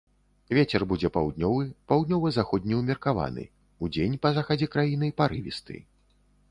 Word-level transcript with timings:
Вецер 0.57 0.85
будзе 0.93 1.11
паўднёвы, 1.17 1.67
паўднёва-заходні 1.93 2.73
ўмеркаваны, 2.81 3.43
удзень 3.85 4.21
па 4.27 4.37
захадзе 4.41 4.67
краіны 4.79 5.13
парывісты. 5.21 5.81